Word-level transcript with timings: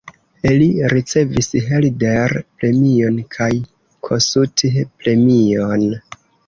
Li 0.61 0.69
ricevis 0.93 1.49
Herder-premion 1.67 3.23
kaj 3.37 3.53
Kossuth-premion. 4.09 5.91